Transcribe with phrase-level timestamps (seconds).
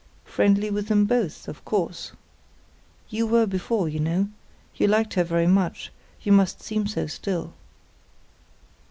[0.25, 2.13] "Friendly with them both, of course.
[3.09, 4.29] You were before, you know;
[4.75, 7.53] you liked her very much—you must seem to still."